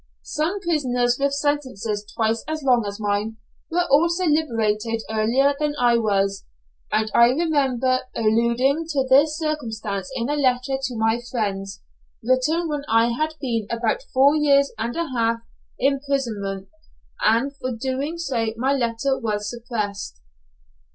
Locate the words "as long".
2.47-2.85